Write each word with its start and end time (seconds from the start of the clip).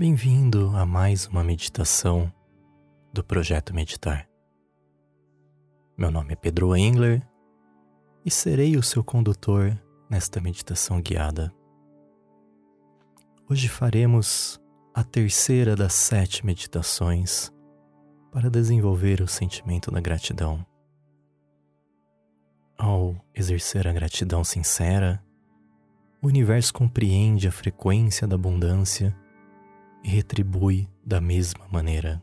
Bem-vindo 0.00 0.74
a 0.74 0.86
mais 0.86 1.26
uma 1.26 1.44
meditação 1.44 2.32
do 3.12 3.22
Projeto 3.22 3.74
Meditar. 3.74 4.26
Meu 5.94 6.10
nome 6.10 6.32
é 6.32 6.36
Pedro 6.36 6.74
Engler 6.74 7.22
e 8.24 8.30
serei 8.30 8.78
o 8.78 8.82
seu 8.82 9.04
condutor 9.04 9.78
nesta 10.08 10.40
meditação 10.40 11.02
guiada. 11.02 11.52
Hoje 13.46 13.68
faremos 13.68 14.58
a 14.94 15.04
terceira 15.04 15.76
das 15.76 15.92
sete 15.92 16.46
meditações 16.46 17.52
para 18.32 18.48
desenvolver 18.48 19.20
o 19.20 19.28
sentimento 19.28 19.90
da 19.90 20.00
gratidão. 20.00 20.64
Ao 22.78 23.22
exercer 23.34 23.86
a 23.86 23.92
gratidão 23.92 24.44
sincera, 24.44 25.22
o 26.22 26.26
universo 26.26 26.72
compreende 26.72 27.46
a 27.46 27.52
frequência 27.52 28.26
da 28.26 28.36
abundância 28.36 29.14
retribui 30.02 30.88
da 31.04 31.20
mesma 31.20 31.66
maneira. 31.68 32.22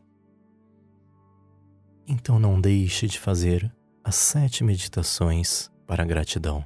Então 2.07 2.39
não 2.39 2.59
deixe 2.59 3.07
de 3.07 3.19
fazer 3.19 3.73
as 4.03 4.15
sete 4.15 4.63
meditações 4.63 5.69
para 5.85 6.03
a 6.03 6.05
gratidão. 6.05 6.65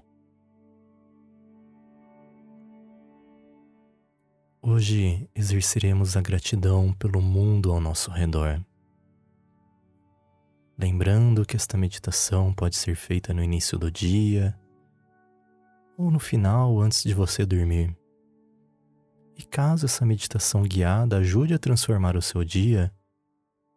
Hoje 4.61 5.27
exerceremos 5.33 6.15
a 6.15 6.21
gratidão 6.21 6.93
pelo 6.93 7.19
mundo 7.19 7.71
ao 7.71 7.79
nosso 7.79 8.11
redor. 8.11 8.63
Lembrando 10.77 11.45
que 11.45 11.55
esta 11.55 11.77
meditação 11.77 12.53
pode 12.53 12.75
ser 12.75 12.95
feita 12.95 13.33
no 13.33 13.43
início 13.43 13.77
do 13.77 13.91
dia 13.91 14.55
ou 15.97 16.11
no 16.11 16.19
final 16.19 16.79
antes 16.79 17.03
de 17.03 17.13
você 17.13 17.45
dormir. 17.45 17.95
Caso 19.51 19.85
essa 19.85 20.05
meditação 20.05 20.63
guiada 20.63 21.17
ajude 21.17 21.53
a 21.53 21.59
transformar 21.59 22.15
o 22.15 22.21
seu 22.21 22.41
dia, 22.41 22.89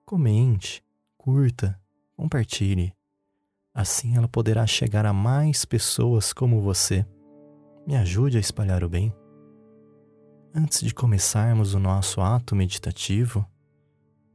comente, 0.06 0.80
curta, 1.18 1.76
compartilhe. 2.16 2.94
Assim 3.74 4.16
ela 4.16 4.28
poderá 4.28 4.64
chegar 4.68 5.04
a 5.04 5.12
mais 5.12 5.64
pessoas 5.64 6.32
como 6.32 6.60
você. 6.60 7.04
Me 7.84 7.96
ajude 7.96 8.36
a 8.36 8.40
espalhar 8.40 8.84
o 8.84 8.88
bem. 8.88 9.12
Antes 10.54 10.80
de 10.80 10.94
começarmos 10.94 11.74
o 11.74 11.80
nosso 11.80 12.20
ato 12.20 12.54
meditativo, 12.54 13.44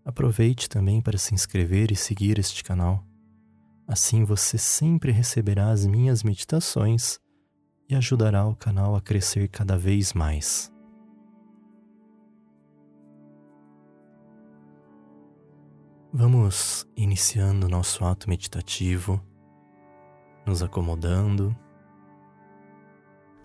aproveite 0.03 0.67
também 0.67 1.01
para 1.01 1.17
se 1.17 1.33
inscrever 1.33 1.89
e 1.89 1.95
seguir 1.95 2.37
este 2.37 2.65
canal. 2.65 3.01
Assim 3.87 4.25
você 4.25 4.57
sempre 4.57 5.13
receberá 5.13 5.69
as 5.69 5.85
minhas 5.85 6.21
meditações 6.21 7.17
e 7.87 7.95
ajudará 7.95 8.45
o 8.45 8.57
canal 8.57 8.93
a 8.93 8.99
crescer 8.99 9.47
cada 9.47 9.77
vez 9.77 10.11
mais. 10.11 10.69
Vamos 16.11 16.87
iniciando 16.97 17.69
nosso 17.69 18.03
ato 18.03 18.27
meditativo, 18.27 19.21
nos 20.43 20.63
acomodando. 20.63 21.55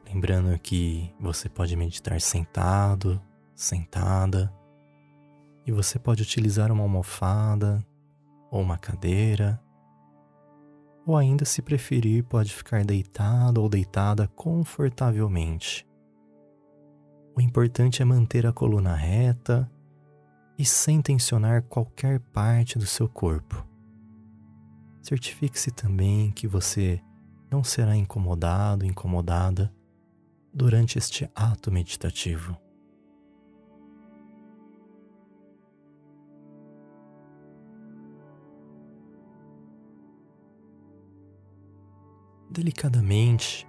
Lembrando 0.06 0.58
que 0.58 1.14
você 1.20 1.46
pode 1.46 1.76
meditar 1.76 2.18
sentado, 2.22 3.20
sentada, 3.54 4.50
e 5.66 5.72
você 5.72 5.98
pode 5.98 6.22
utilizar 6.22 6.72
uma 6.72 6.82
almofada 6.82 7.86
ou 8.50 8.62
uma 8.62 8.78
cadeira, 8.78 9.62
ou 11.06 11.18
ainda, 11.18 11.44
se 11.44 11.60
preferir, 11.60 12.24
pode 12.24 12.54
ficar 12.54 12.82
deitado 12.82 13.60
ou 13.60 13.68
deitada 13.68 14.26
confortavelmente. 14.28 15.86
O 17.36 17.42
importante 17.42 18.00
é 18.00 18.06
manter 18.06 18.46
a 18.46 18.54
coluna 18.54 18.94
reta 18.94 19.70
e 20.58 20.64
sem 20.64 21.02
tensionar 21.02 21.62
qualquer 21.62 22.20
parte 22.20 22.78
do 22.78 22.86
seu 22.86 23.08
corpo. 23.08 23.66
Certifique-se 25.02 25.70
também 25.70 26.30
que 26.30 26.46
você 26.46 27.00
não 27.50 27.62
será 27.62 27.96
incomodado, 27.96 28.86
incomodada 28.86 29.72
durante 30.52 30.98
este 30.98 31.28
ato 31.34 31.70
meditativo. 31.70 32.56
Delicadamente, 42.50 43.66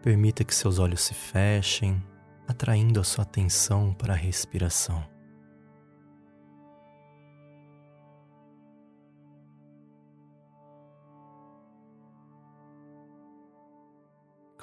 permita 0.00 0.44
que 0.44 0.54
seus 0.54 0.78
olhos 0.78 1.00
se 1.00 1.12
fechem, 1.12 2.00
atraindo 2.46 3.00
a 3.00 3.04
sua 3.04 3.24
atenção 3.24 3.92
para 3.92 4.14
a 4.14 4.16
respiração. 4.16 5.19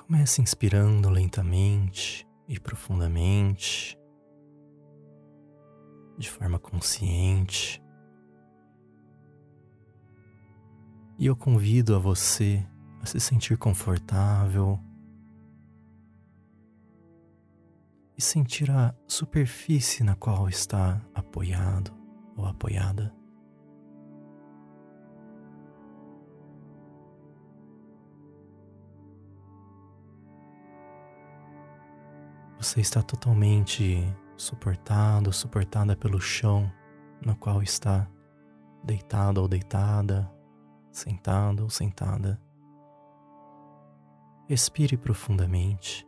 Comece 0.08 0.42
inspirando 0.42 1.10
lentamente 1.10 2.26
e 2.48 2.58
profundamente, 2.58 4.00
de 6.18 6.30
forma 6.32 6.58
consciente. 6.58 7.84
E 11.20 11.26
eu 11.26 11.36
convido 11.36 11.94
a 11.94 12.00
você 12.00 12.66
a 13.02 13.06
se 13.06 13.20
sentir 13.20 13.58
confortável 13.58 14.80
e 18.18 18.22
sentir 18.22 18.72
a 18.72 18.96
superfície 19.06 20.06
na 20.06 20.16
qual 20.16 20.48
está 20.48 21.06
apoiado 21.14 21.94
ou 22.38 22.46
apoiada. 22.46 23.14
Você 32.68 32.82
está 32.82 33.02
totalmente 33.02 34.04
suportado, 34.36 35.32
suportada 35.32 35.96
pelo 35.96 36.20
chão 36.20 36.70
no 37.26 37.34
qual 37.34 37.64
está 37.64 38.06
deitado 38.84 39.42
ou 39.42 39.48
deitada, 39.48 40.30
sentado 40.92 41.64
ou 41.64 41.70
sentada. 41.70 42.38
Respire 44.50 44.98
profundamente. 44.98 46.06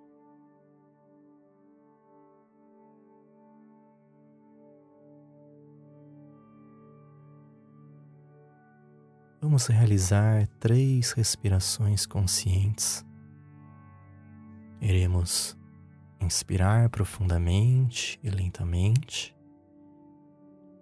Vamos 9.41 9.65
realizar 9.67 10.45
três 10.59 11.13
respirações 11.13 12.05
conscientes. 12.05 13.05
Iremos 14.81 15.57
Inspirar 16.21 16.89
profundamente 16.89 18.19
e 18.21 18.29
lentamente, 18.29 19.35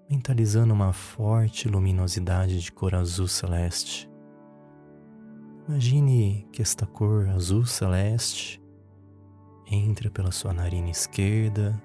mentalizando 0.10 0.74
uma 0.74 0.92
forte 0.92 1.69
luminosidade 1.69 2.60
de 2.60 2.72
cor 2.72 2.95
azul 2.95 3.28
celeste. 3.28 4.10
Imagine 5.68 6.48
que 6.51 6.62
esta 6.62 6.86
cor 6.86 7.30
azul 7.30 7.66
celeste 7.66 8.62
entra 9.69 10.10
pela 10.10 10.31
sua 10.31 10.54
narina 10.54 10.89
esquerda, 10.89 11.81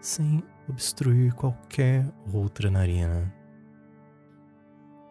sem 0.00 0.42
obstruir 0.68 1.34
qualquer 1.34 2.10
outra 2.32 2.70
narina. 2.70 3.32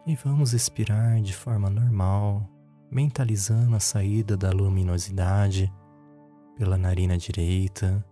E 0.06 0.16
vamos 0.16 0.52
expirar 0.52 1.20
de 1.20 1.34
forma 1.34 1.70
normal, 1.70 2.48
mentalizando 2.90 3.76
a 3.76 3.80
saída 3.80 4.36
da 4.36 4.50
luminosidade 4.50 5.72
pela 6.60 6.76
narina 6.76 7.16
direita, 7.16 8.04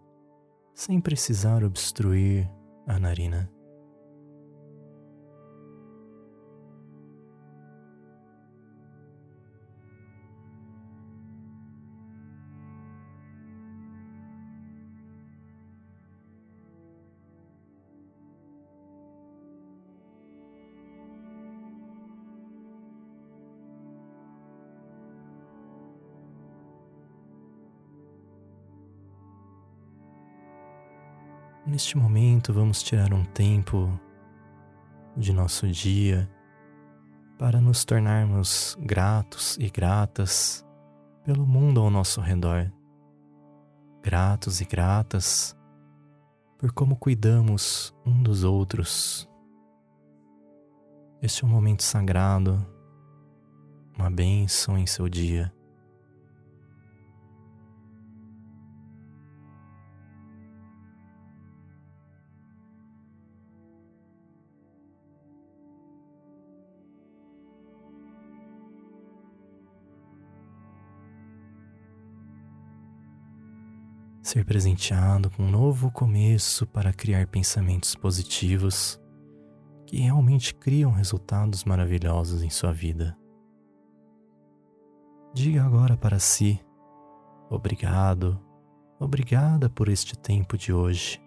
sem 0.75 0.99
precisar 1.03 1.63
obstruir 1.63 2.49
a 2.87 2.99
narina. 2.99 3.47
Neste 31.69 31.99
momento, 31.99 32.51
vamos 32.51 32.83
tirar 32.83 33.13
um 33.13 33.27
tempo 33.27 33.93
de 35.15 35.35
nosso 35.35 35.69
dia 35.69 36.27
para 37.39 37.61
nos 37.61 37.85
tornarmos 37.85 38.75
gratos 38.81 39.59
e 39.59 39.69
gratas 39.69 40.65
pelo 41.25 41.47
mundo 41.47 41.83
ao 41.83 41.91
nosso 41.91 42.23
redor. 42.23 42.73
Gratos 44.03 44.63
e 44.63 44.65
gratas 44.65 45.55
por 46.57 46.73
como 46.73 46.97
cuidamos 46.97 47.95
um 48.07 48.23
dos 48.23 48.45
outros. 48.45 49.29
Este 51.21 51.45
é 51.45 51.47
um 51.47 51.51
momento 51.51 51.83
sagrado, 51.83 52.67
uma 53.95 54.11
bênção 54.11 54.79
em 54.79 54.87
seu 54.87 55.07
dia. 55.07 55.53
Ser 74.29 74.45
presenteado 74.45 75.31
com 75.31 75.43
um 75.43 75.51
novo 75.51 75.91
começo 75.91 76.67
para 76.67 76.93
criar 76.93 77.27
pensamentos 77.29 77.95
positivos 77.95 79.01
que 79.87 79.97
realmente 79.97 80.55
criam 80.55 80.91
resultados 80.91 81.65
maravilhosos 81.65 82.43
em 82.43 82.51
sua 82.51 82.71
vida. 82.71 83.17
Diga 85.33 85.65
agora 85.65 85.97
para 85.97 86.19
si: 86.19 86.61
obrigado, 87.49 88.39
obrigada 89.01 89.71
por 89.71 89.89
este 89.89 90.15
tempo 90.15 90.59
de 90.59 90.75
hoje. 90.75 91.19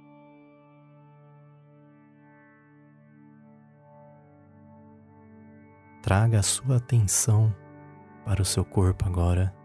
Traga 6.04 6.39
a 6.39 6.44
sua 6.44 6.77
atenção 6.77 7.51
para 8.25 8.44
o 8.44 8.45
seu 8.45 8.63
corpo 8.63 9.07
agora. 9.07 9.61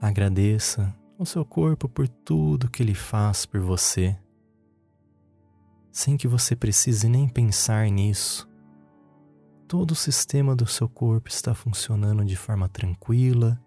Agradeça 0.00 0.94
ao 1.18 1.26
seu 1.26 1.44
corpo 1.44 1.88
por 1.88 2.06
tudo 2.06 2.70
que 2.70 2.82
ele 2.82 2.94
faz 2.94 3.44
por 3.44 3.60
você, 3.60 4.16
sem 5.90 6.16
que 6.16 6.28
você 6.28 6.54
precise 6.54 7.08
nem 7.08 7.28
pensar 7.28 7.90
nisso. 7.90 8.48
Todo 9.66 9.90
o 9.90 9.96
sistema 9.96 10.54
do 10.54 10.66
seu 10.66 10.88
corpo 10.88 11.28
está 11.28 11.52
funcionando 11.52 12.24
de 12.24 12.36
forma 12.36 12.68
tranquila 12.68 13.60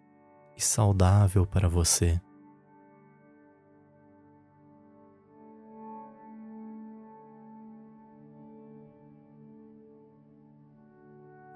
e 0.56 0.62
saudável 0.62 1.46
para 1.46 1.68
você. 1.68 2.20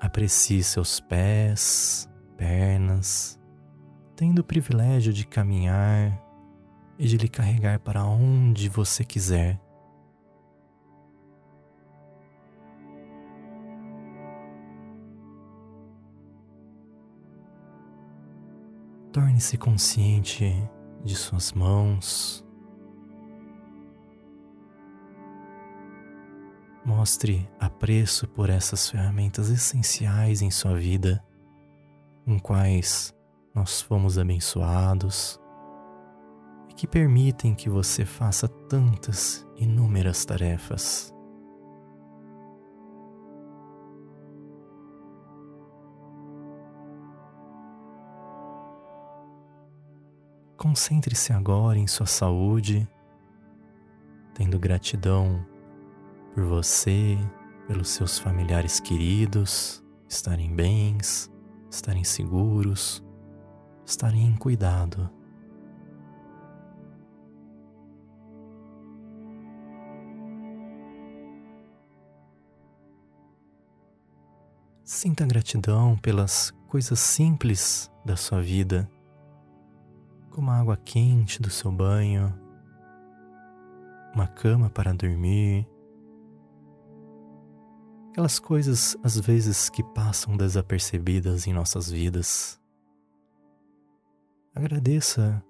Aprecie 0.02 0.62
seus 0.62 1.00
pés, 1.00 2.10
pernas, 2.38 3.40
tendo 4.16 4.40
o 4.40 4.44
privilégio 4.44 5.12
de 5.12 5.26
caminhar 5.26 6.22
e 6.98 7.06
de 7.06 7.18
lhe 7.18 7.28
carregar 7.28 7.80
para 7.80 8.06
onde 8.06 8.70
você 8.70 9.04
quiser. 9.04 9.60
Torne-se 19.12 19.58
consciente 19.58 20.54
de 21.04 21.16
suas 21.16 21.52
mãos. 21.54 22.44
Mostre 26.84 27.50
apreço 27.60 28.28
por 28.28 28.50
essas 28.50 28.90
ferramentas 28.90 29.50
essenciais 29.50 30.42
em 30.42 30.52
sua 30.52 30.76
vida, 30.76 31.24
com 32.26 32.40
quais 32.40 33.15
nós 33.56 33.82
fomos 33.82 34.20
abençoados 34.20 35.40
e 36.70 36.74
que 36.74 36.86
permitem 36.86 37.56
que 37.56 37.70
você 37.70 38.04
faça 38.04 38.50
tantas 38.50 39.48
inúmeras 39.56 40.26
tarefas. 40.26 41.14
Concentre-se 50.58 51.32
agora 51.32 51.78
em 51.78 51.88
sua 51.88 52.08
saúde, 52.08 52.86
tendo 54.34 54.60
gratidão 54.60 55.46
por 56.34 56.44
você, 56.44 57.18
pelos 57.68 57.90
seus 57.90 58.20
familiares 58.20 58.82
queridos 58.82 59.82
estarem 60.10 60.54
bens, 60.54 61.32
estarem 61.70 62.04
seguros 62.04 63.05
estarem 63.86 64.26
em 64.26 64.36
cuidado. 64.36 65.10
Sinta 74.84 75.26
gratidão 75.26 75.98
pelas 75.98 76.52
coisas 76.68 77.00
simples 77.00 77.92
da 78.04 78.16
sua 78.16 78.42
vida, 78.42 78.90
como 80.30 80.52
a 80.52 80.60
água 80.60 80.78
quente 80.78 81.42
do 81.42 81.50
seu 81.50 81.72
banho, 81.72 82.34
uma 84.14 84.28
cama 84.28 84.70
para 84.70 84.94
dormir, 84.94 85.68
aquelas 88.12 88.40
coisas 88.40 88.96
às 89.04 89.20
vezes 89.20 89.70
que 89.70 89.84
passam 89.84 90.38
desapercebidas 90.38 91.48
em 91.48 91.54
nossas 91.54 91.90
vidas. 91.90 92.60
Agradeça 94.56 95.44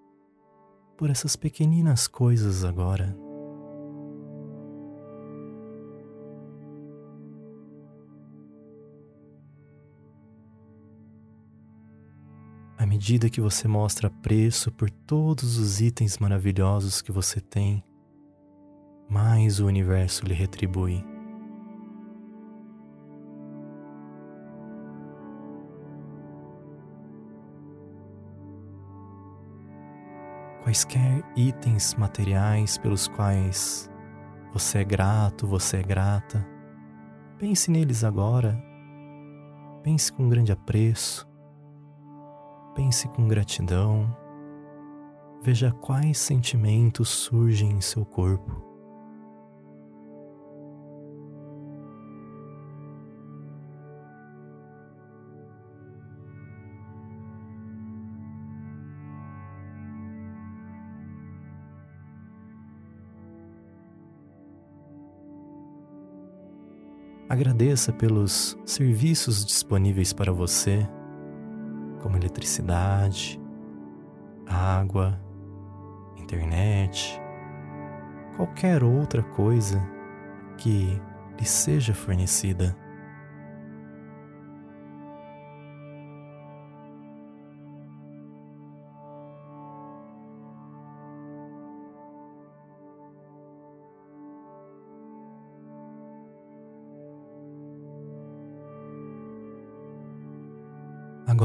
por 0.97 1.11
essas 1.11 1.35
pequeninas 1.35 2.07
coisas 2.07 2.63
agora. 2.63 3.15
À 12.75 12.87
medida 12.87 13.29
que 13.29 13.39
você 13.39 13.67
mostra 13.67 14.09
preço 14.09 14.71
por 14.71 14.89
todos 14.89 15.59
os 15.59 15.79
itens 15.79 16.17
maravilhosos 16.17 16.99
que 16.99 17.11
você 17.11 17.39
tem, 17.39 17.83
mais 19.07 19.59
o 19.59 19.67
universo 19.67 20.25
lhe 20.25 20.33
retribui. 20.33 21.14
Quaisquer 30.75 31.23
itens 31.37 31.95
materiais 31.95 32.77
pelos 32.77 33.07
quais 33.07 33.89
você 34.51 34.79
é 34.79 34.83
grato, 34.83 35.47
você 35.47 35.77
é 35.77 35.81
grata. 35.81 36.45
Pense 37.39 37.71
neles 37.71 38.03
agora. 38.03 38.61
Pense 39.83 40.11
com 40.11 40.27
grande 40.27 40.51
apreço. 40.51 41.25
Pense 42.75 43.07
com 43.07 43.25
gratidão. 43.25 44.13
Veja 45.41 45.71
quais 45.71 46.17
sentimentos 46.17 47.07
surgem 47.07 47.71
em 47.71 47.81
seu 47.81 48.03
corpo. 48.03 48.64
Agradeça 67.35 67.91
pelos 67.91 68.57
serviços 68.65 69.45
disponíveis 69.45 70.13
para 70.13 70.31
você, 70.31 70.87
como 72.01 72.15
eletricidade, 72.15 73.37
água, 74.47 75.19
internet, 76.15 77.21
qualquer 78.37 78.85
outra 78.85 79.21
coisa 79.21 79.85
que 80.57 80.97
lhe 81.37 81.45
seja 81.45 81.93
fornecida. 81.93 82.73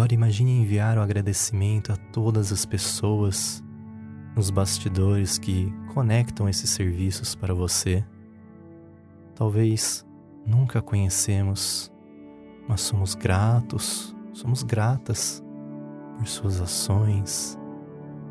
Agora 0.00 0.14
imagine 0.14 0.62
enviar 0.62 0.96
o 0.96 1.02
agradecimento 1.02 1.92
a 1.92 1.96
todas 2.10 2.50
as 2.50 2.64
pessoas 2.64 3.62
nos 4.34 4.48
bastidores 4.48 5.36
que 5.36 5.70
conectam 5.92 6.48
esses 6.48 6.70
serviços 6.70 7.34
para 7.34 7.52
você. 7.52 8.02
Talvez 9.34 10.02
nunca 10.46 10.80
conhecemos, 10.80 11.92
mas 12.66 12.80
somos 12.80 13.14
gratos, 13.14 14.16
somos 14.32 14.62
gratas 14.62 15.44
por 16.16 16.26
suas 16.26 16.62
ações, 16.62 17.58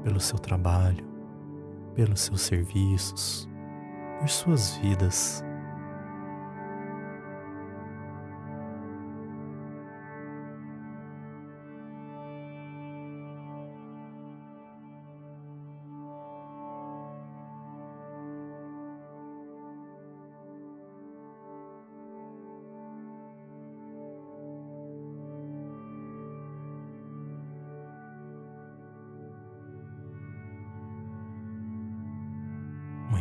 pelo 0.03 0.19
seu 0.19 0.39
trabalho, 0.39 1.05
pelos 1.93 2.21
seus 2.21 2.41
serviços, 2.41 3.47
por 4.19 4.27
suas 4.27 4.75
vidas. 4.77 5.43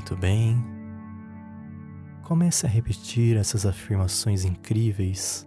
Muito 0.09 0.23
bem. 0.23 0.65
Comece 2.23 2.65
a 2.65 2.69
repetir 2.69 3.37
essas 3.37 3.67
afirmações 3.67 4.43
incríveis, 4.43 5.47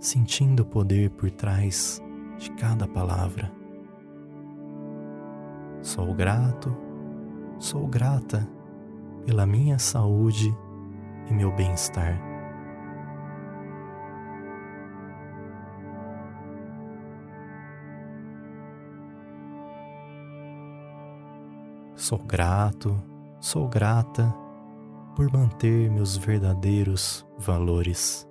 sentindo 0.00 0.64
o 0.64 0.66
poder 0.66 1.10
por 1.10 1.30
trás 1.30 2.02
de 2.36 2.50
cada 2.56 2.88
palavra. 2.88 3.52
Sou 5.80 6.12
grato, 6.12 6.76
sou 7.60 7.86
grata 7.86 8.48
pela 9.24 9.46
minha 9.46 9.78
saúde 9.78 10.52
e 11.30 11.32
meu 11.32 11.54
bem-estar. 11.54 12.20
Sou 21.94 22.18
grato, 22.18 23.00
Sou 23.44 23.68
grata 23.68 24.34
por 25.14 25.30
manter 25.30 25.90
meus 25.90 26.16
verdadeiros 26.16 27.26
valores. 27.38 28.26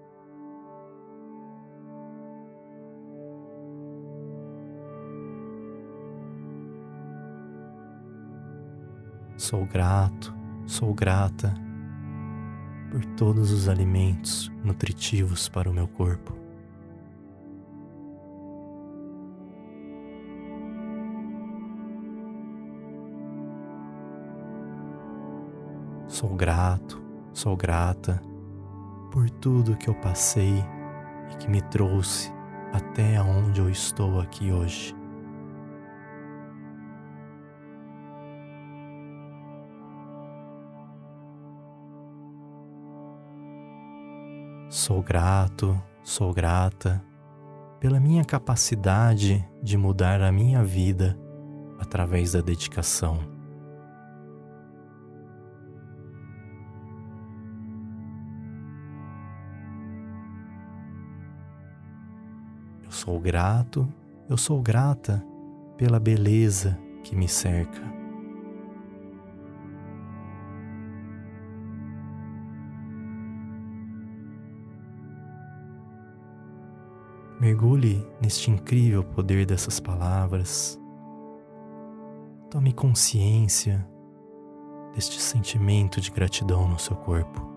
Sou 9.38 9.68
grato, 9.68 10.34
sou 10.66 10.96
grata 10.96 11.54
por 12.90 13.06
todos 13.16 13.52
os 13.52 13.70
alimentos 13.70 14.52
nutritivos 14.64 15.48
para 15.48 15.70
o 15.70 15.74
meu 15.76 15.88
corpo. 15.88 16.43
Sou 26.14 26.30
grato, 26.30 27.02
sou 27.34 27.58
grata 27.58 28.22
por 29.12 29.28
tudo 29.32 29.76
que 29.76 29.90
eu 29.90 29.96
passei 29.96 30.64
e 31.32 31.38
que 31.38 31.50
me 31.50 31.60
trouxe 31.60 32.32
até 32.72 33.20
onde 33.20 33.60
eu 33.60 33.68
estou 33.68 34.20
aqui 34.20 34.52
hoje. 34.52 34.96
Sou 44.70 45.02
grato, 45.02 45.82
sou 46.04 46.32
grata 46.32 47.04
pela 47.80 48.00
minha 48.00 48.24
capacidade 48.24 49.44
de 49.64 49.76
mudar 49.80 50.22
a 50.22 50.32
minha 50.32 50.64
vida 50.64 51.18
através 51.80 52.34
da 52.34 52.42
dedicação. 52.42 53.33
Sou 63.04 63.20
grato, 63.20 63.86
eu 64.30 64.38
sou 64.38 64.62
grata 64.62 65.22
pela 65.76 66.00
beleza 66.00 66.80
que 67.04 67.18
me 67.18 67.28
cerca. 67.28 67.82
Mergulhe 77.42 78.08
neste 78.22 78.50
incrível 78.50 79.04
poder 79.04 79.46
dessas 79.46 79.82
palavras. 79.82 80.80
Tome 82.50 82.72
consciência 82.72 83.86
deste 84.96 85.20
sentimento 85.20 86.00
de 86.00 86.10
gratidão 86.10 86.70
no 86.70 86.80
seu 86.80 86.96
corpo. 86.96 87.53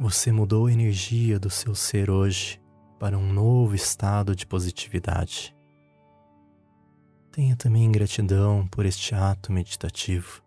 Você 0.00 0.32
mudou 0.32 0.64
a 0.64 0.72
energia 0.72 1.38
do 1.38 1.50
seu 1.50 1.74
ser 1.74 2.08
hoje 2.08 2.58
para 2.98 3.18
um 3.18 3.30
novo 3.30 3.74
estado 3.74 4.34
de 4.34 4.46
positividade. 4.46 5.54
Tenha 7.30 7.54
também 7.54 7.92
gratidão 7.92 8.66
por 8.68 8.86
este 8.86 9.14
ato 9.14 9.52
meditativo. 9.52 10.42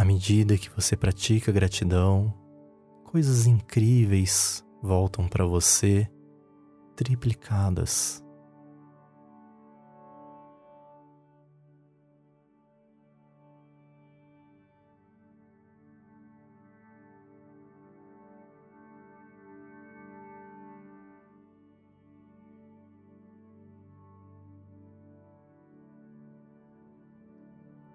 À 0.00 0.04
medida 0.06 0.56
que 0.56 0.70
você 0.70 0.96
pratica 0.96 1.52
gratidão, 1.52 2.32
coisas 3.04 3.46
incríveis 3.46 4.64
voltam 4.82 5.28
para 5.28 5.44
você 5.44 6.08
triplicadas. 6.96 8.24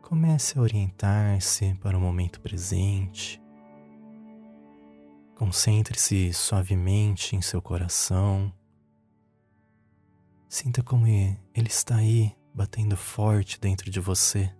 Comece 0.08 0.60
a 0.60 0.62
orientar-se 0.62 1.74
para 1.82 1.98
o 1.98 2.00
momento 2.00 2.40
presente. 2.40 3.42
Concentre-se 5.34 6.32
suavemente 6.32 7.36
em 7.36 7.42
seu 7.42 7.60
coração. 7.60 8.54
Sinta 10.48 10.84
como 10.84 11.08
ele 11.08 11.40
está 11.56 11.96
aí 11.96 12.32
batendo 12.54 12.96
forte 12.96 13.60
dentro 13.60 13.90
de 13.90 14.00
você. 14.00 14.54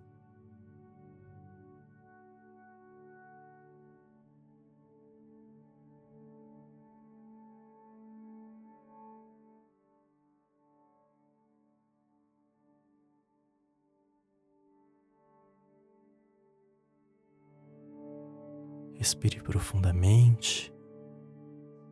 Respire 19.06 19.40
profundamente, 19.40 20.74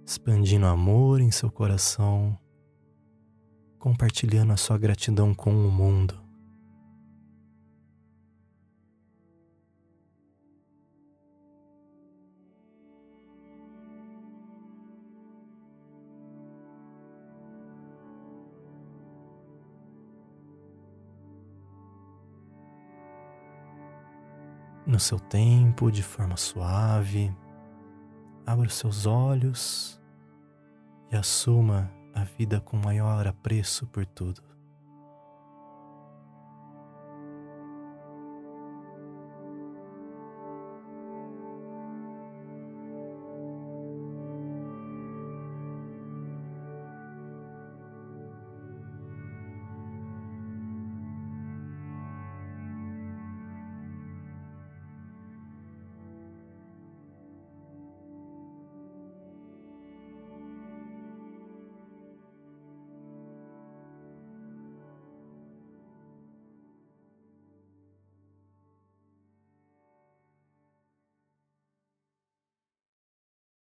expandindo 0.05 0.67
amor 0.67 1.21
em 1.21 1.31
seu 1.31 1.49
coração, 1.49 2.37
compartilhando 3.79 4.53
a 4.53 4.57
sua 4.57 4.77
gratidão 4.77 5.33
com 5.33 5.53
o 5.53 5.71
mundo. 5.71 6.24
No 24.95 25.01
seu 25.01 25.19
tempo, 25.19 25.91
de 25.91 26.05
forma 26.05 26.37
suave. 26.37 27.35
Abra 28.47 28.69
os 28.69 28.75
seus 28.75 29.07
olhos 29.07 30.01
e 31.11 31.17
assuma 31.17 31.91
a 32.15 32.23
vida 32.23 32.61
com 32.61 32.77
maior 32.77 33.27
apreço 33.27 33.89
por 33.89 34.07
tudo. 34.07 34.41